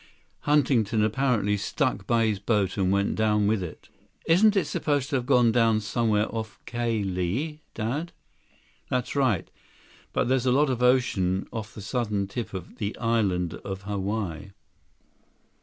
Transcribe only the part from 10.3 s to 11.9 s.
a lot of ocean off the